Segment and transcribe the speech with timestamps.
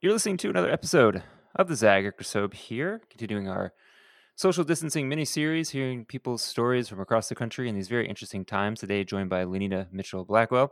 [0.00, 1.24] You're listening to another episode
[1.56, 3.72] of the Zag episode here, continuing our
[4.36, 8.44] social distancing mini series, hearing people's stories from across the country in these very interesting
[8.44, 8.78] times.
[8.78, 10.70] Today, joined by Lynita Mitchell Blackwell.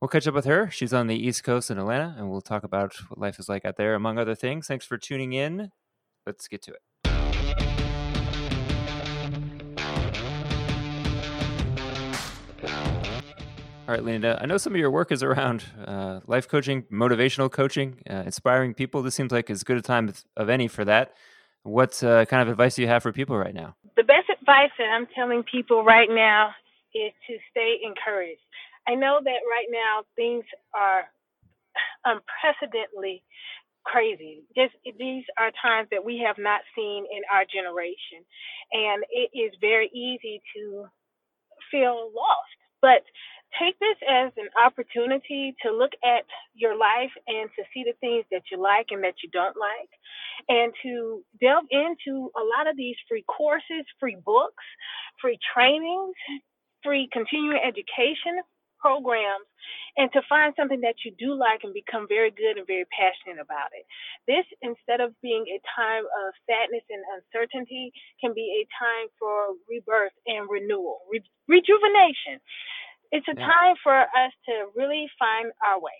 [0.00, 0.68] We'll catch up with her.
[0.68, 3.64] She's on the East Coast in Atlanta, and we'll talk about what life is like
[3.64, 4.66] out there, among other things.
[4.66, 5.70] Thanks for tuning in.
[6.26, 6.80] Let's get to it.
[13.90, 17.50] All right, Linda, I know some of your work is around uh, life coaching, motivational
[17.50, 19.02] coaching, uh, inspiring people.
[19.02, 21.12] This seems like as good a time of any for that.
[21.64, 23.74] What uh, kind of advice do you have for people right now?
[23.96, 26.50] The best advice that I'm telling people right now
[26.94, 28.38] is to stay encouraged.
[28.86, 31.10] I know that right now things are
[32.04, 33.24] unprecedentedly
[33.82, 34.44] crazy.
[34.54, 38.22] Just these are times that we have not seen in our generation,
[38.70, 40.86] and it is very easy to
[41.72, 42.54] feel lost.
[42.80, 43.02] But
[43.58, 48.24] take this as an opportunity to look at your life and to see the things
[48.30, 49.90] that you like and that you don't like,
[50.48, 54.64] and to delve into a lot of these free courses, free books,
[55.20, 56.14] free trainings,
[56.82, 58.40] free continuing education
[58.80, 59.46] programs
[59.98, 63.42] and to find something that you do like and become very good and very passionate
[63.42, 63.84] about it.
[64.30, 69.58] This, instead of being a time of sadness and uncertainty, can be a time for
[69.68, 72.38] rebirth and renewal, re- rejuvenation
[73.12, 73.46] it's a yeah.
[73.46, 75.92] time for us to really find our way.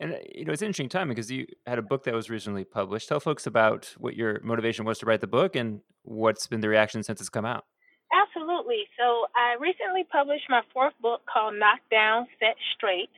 [0.00, 2.30] And uh, you know, it's an interesting time because you had a book that was
[2.30, 3.08] recently published.
[3.08, 6.68] Tell folks about what your motivation was to write the book and what's been the
[6.68, 7.64] reaction since it's come out.
[8.12, 8.84] Absolutely.
[8.98, 13.10] So I recently published my fourth book called Knocked Down, Set Straight.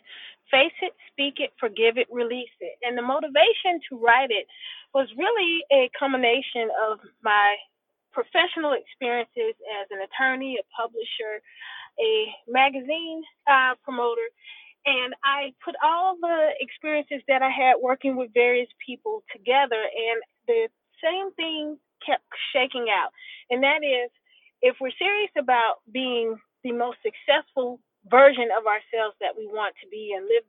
[0.50, 2.78] Face it, speak it, forgive it, release it.
[2.82, 4.47] And the motivation to write it
[4.94, 7.56] was really a combination of my
[8.17, 11.45] professional experiences as an attorney, a publisher,
[12.00, 12.12] a
[12.48, 14.25] magazine uh, promoter,
[14.86, 20.19] and I put all the experiences that I had working with various people together, and
[20.48, 20.69] the
[21.05, 23.12] same thing kept shaking out,
[23.50, 24.09] and that is
[24.62, 29.88] if we're serious about being the most successful version of ourselves that we want to
[29.91, 30.47] be and live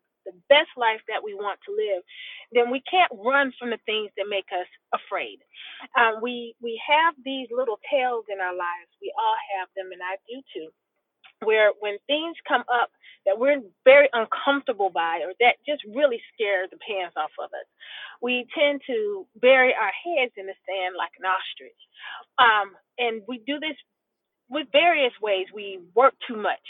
[0.50, 2.04] best life that we want to live,
[2.52, 5.40] then we can't run from the things that make us afraid.
[5.98, 8.92] Um, we we have these little tales in our lives.
[9.02, 10.70] We all have them, and I do too
[11.44, 12.90] where when things come up
[13.26, 17.68] that we're very uncomfortable by or that just really scare the pants off of us,
[18.22, 21.82] we tend to bury our heads in the sand like an ostrich.
[22.40, 23.78] Um, and we do this
[24.50, 25.48] with various ways.
[25.54, 26.64] We work too much.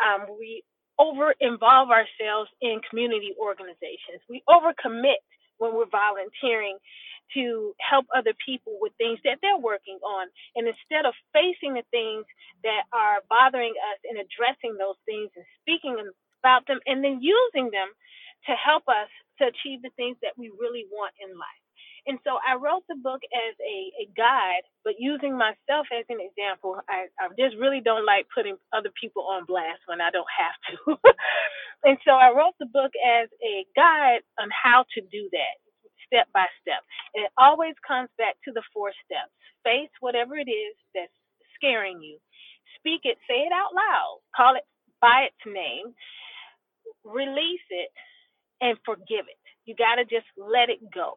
[0.00, 0.64] Um, we
[0.98, 4.22] over involve ourselves in community organizations.
[4.28, 5.20] We overcommit
[5.58, 6.78] when we're volunteering
[7.34, 10.28] to help other people with things that they're working on.
[10.54, 12.24] And instead of facing the things
[12.62, 15.98] that are bothering us and addressing those things and speaking
[16.42, 17.90] about them and then using them
[18.46, 19.10] to help us
[19.42, 21.65] to achieve the things that we really want in life.
[22.06, 26.18] And so I wrote the book as a, a guide, but using myself as an
[26.18, 30.28] example, I, I just really don't like putting other people on blast when I don't
[30.34, 30.78] have to.
[31.88, 35.56] and so I wrote the book as a guide on how to do that
[36.08, 36.82] step by step.
[37.14, 39.30] And it always comes back to the four steps.
[39.64, 41.14] Face whatever it is that's
[41.56, 42.18] scaring you.
[42.80, 44.64] Speak it, say it out loud, call it
[45.00, 45.94] by its name,
[47.04, 47.90] release it,
[48.60, 49.38] and forgive it.
[49.66, 51.14] You got to just let it go.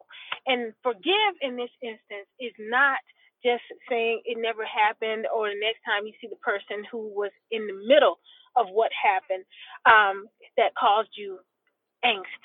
[0.50, 2.98] And forgive in this instance is not
[3.46, 7.30] just saying it never happened or the next time you see the person who was
[7.50, 8.18] in the middle
[8.58, 9.46] of what happened
[9.86, 10.26] um,
[10.58, 11.38] that caused you
[12.04, 12.42] angst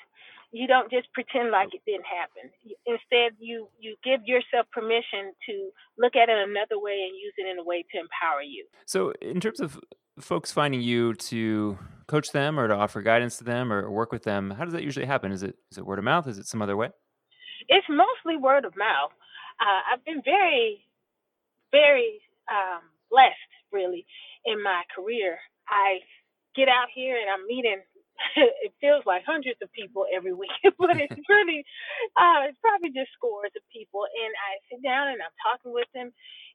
[0.55, 2.49] you don't just pretend like it didn't happen.
[2.85, 7.45] Instead, you you give yourself permission to look at it another way and use it
[7.49, 8.65] in a way to empower you.
[8.85, 9.77] So, in terms of
[10.19, 11.77] folks finding you to
[12.07, 14.83] coach them or to offer guidance to them or work with them, how does that
[14.83, 15.33] usually happen?
[15.33, 16.25] Is it is it word of mouth?
[16.25, 16.89] Is it some other way?
[17.69, 19.11] It's mostly word of mouth.
[19.61, 20.85] Uh, I've been very,
[21.71, 22.21] very
[22.51, 22.81] um,
[23.11, 24.05] blessed, really,
[24.45, 25.39] in my career.
[25.69, 25.99] I
[26.55, 27.81] get out here and I'm meeting
[28.35, 31.65] it feels like hundreds of people every week, but it's really,
[32.17, 34.07] uh, it's probably just scores of people.
[34.09, 36.11] And I sit down and I'm talking with them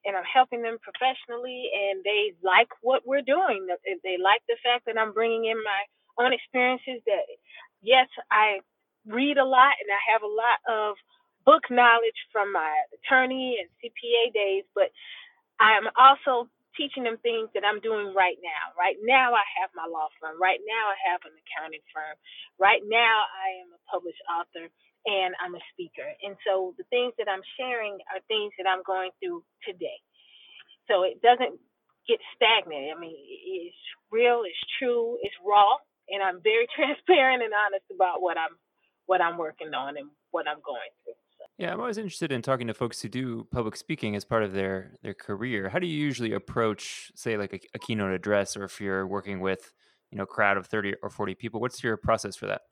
[0.07, 3.69] and I'm helping them professionally and they like what we're doing.
[4.05, 5.83] They like the fact that I'm bringing in my
[6.19, 7.25] own experiences that,
[7.83, 8.61] yes, I
[9.07, 10.97] read a lot and I have a lot of
[11.47, 14.91] book knowledge from my attorney and CPA days, but
[15.61, 18.75] I'm also teaching them things that I'm doing right now.
[18.75, 20.41] Right now, I have my law firm.
[20.43, 22.17] Right now, I have an accounting firm.
[22.59, 24.67] Right now, I am a published author
[25.07, 26.09] and I'm a speaker.
[26.25, 30.01] And so the things that I'm sharing are things that I'm going through today.
[30.91, 31.59] So it doesn't
[32.09, 32.95] get stagnant.
[32.95, 38.23] I mean, it's real, it's true, it's raw, and I'm very transparent and honest about
[38.23, 38.57] what I'm
[39.11, 41.15] what I'm working on and what I'm going through.
[41.37, 41.45] So.
[41.59, 44.53] Yeah, I'm always interested in talking to folks who do public speaking as part of
[44.53, 45.69] their their career.
[45.69, 49.41] How do you usually approach, say, like a, a keynote address, or if you're working
[49.41, 49.73] with,
[50.13, 51.61] you know, a crowd of 30 or 40 people?
[51.61, 52.63] What's your process for that?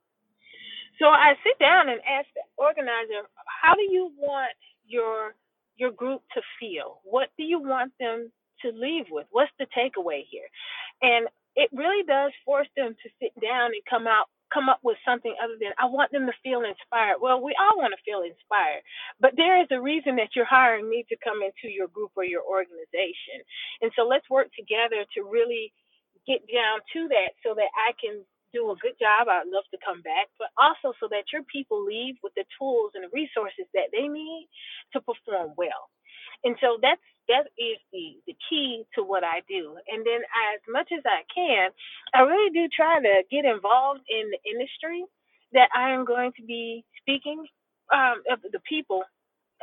[1.00, 3.26] So I sit down and ask the organizer,
[3.62, 4.54] how do you want
[4.86, 5.34] your
[5.76, 7.00] your group to feel?
[7.02, 8.30] What do you want them
[8.62, 9.26] to leave with?
[9.32, 10.46] What's the takeaway here?
[11.02, 11.26] And
[11.56, 15.34] it really does force them to sit down and come out come up with something
[15.42, 17.20] other than I want them to feel inspired.
[17.20, 18.82] Well, we all want to feel inspired,
[19.20, 22.24] but there is a reason that you're hiring me to come into your group or
[22.24, 23.44] your organization.
[23.82, 25.72] And so let's work together to really
[26.26, 29.28] get down to that so that I can do a good job.
[29.28, 32.92] I'd love to come back, but also so that your people leave with the tools
[32.94, 34.48] and the resources that they need
[34.92, 35.90] to perform well.
[36.44, 39.76] And so that's that is the the key to what I do.
[39.88, 40.20] And then
[40.54, 41.70] as much as I can,
[42.14, 45.04] I really do try to get involved in the industry
[45.52, 47.44] that I am going to be speaking
[47.92, 49.02] um, of the people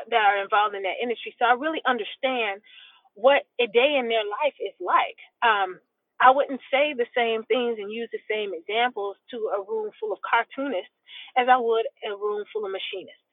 [0.09, 1.35] that are involved in that industry.
[1.39, 2.61] So I really understand
[3.13, 5.17] what a day in their life is like.
[5.41, 5.79] Um,
[6.19, 10.13] I wouldn't say the same things and use the same examples to a room full
[10.13, 10.95] of cartoonists
[11.37, 13.23] as I would a room full of machinists.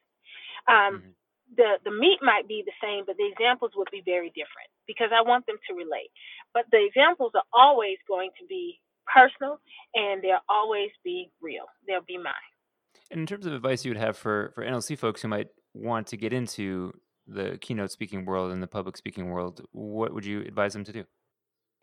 [0.66, 1.21] Um, mm-hmm.
[1.56, 5.10] The the meat might be the same, but the examples would be very different because
[5.14, 6.10] I want them to relate.
[6.54, 9.60] But the examples are always going to be personal
[9.94, 11.64] and they'll always be real.
[11.86, 12.34] They'll be mine.
[13.10, 16.06] And in terms of advice you would have for for NLC folks who might want
[16.08, 16.92] to get into
[17.26, 20.92] the keynote speaking world and the public speaking world, what would you advise them to
[20.92, 21.04] do?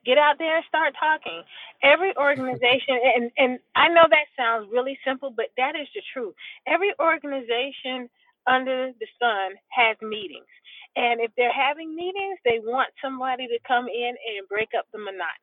[0.05, 1.43] Get out there and start talking.
[1.83, 6.33] Every organization, and, and I know that sounds really simple, but that is the truth.
[6.65, 8.09] Every organization
[8.47, 10.49] under the sun has meetings.
[10.95, 14.99] And if they're having meetings, they want somebody to come in and break up the
[14.99, 15.39] monotony.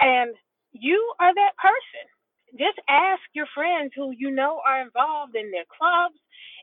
[0.00, 0.34] And
[0.72, 2.06] you are that person.
[2.58, 6.16] Just ask your friends who you know are involved in their clubs,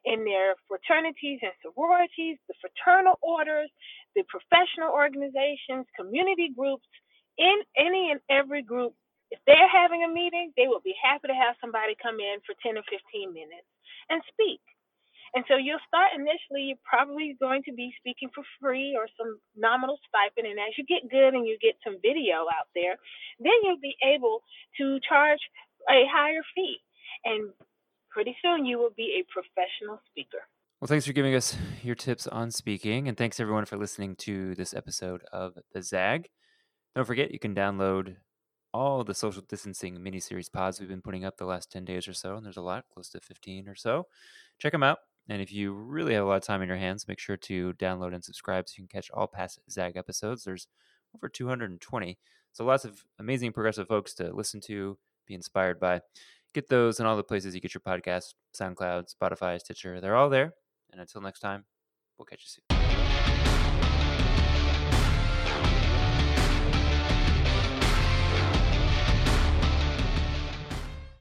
[0.05, 3.69] in their fraternities and sororities, the fraternal orders,
[4.15, 6.87] the professional organizations, community groups,
[7.37, 8.93] in any and every group,
[9.31, 12.53] if they're having a meeting, they will be happy to have somebody come in for
[12.61, 13.67] 10 or 15 minutes
[14.11, 14.61] and speak.
[15.33, 19.39] And so you'll start initially, you're probably going to be speaking for free or some
[19.55, 20.45] nominal stipend.
[20.51, 22.99] And as you get good and you get some video out there,
[23.39, 24.43] then you'll be able
[24.77, 25.39] to charge
[25.89, 26.77] a higher fee.
[27.23, 27.51] And
[28.09, 30.43] pretty soon you will be a professional speaker.
[30.81, 33.07] Well, thanks for giving us your tips on speaking.
[33.07, 36.27] And thanks everyone for listening to this episode of The Zag.
[36.93, 38.17] Don't forget, you can download
[38.73, 42.07] all the social distancing mini series pods we've been putting up the last 10 days
[42.07, 42.35] or so.
[42.35, 44.07] And there's a lot, close to 15 or so.
[44.59, 44.97] Check them out.
[45.31, 47.71] And if you really have a lot of time in your hands, make sure to
[47.75, 50.43] download and subscribe so you can catch all past ZAG episodes.
[50.43, 50.67] There's
[51.15, 52.17] over 220.
[52.51, 56.01] So lots of amazing progressive folks to listen to, be inspired by.
[56.53, 60.01] Get those in all the places you get your podcast SoundCloud, Spotify, Stitcher.
[60.01, 60.53] They're all there.
[60.91, 61.63] And until next time,
[62.17, 62.80] we'll catch you soon.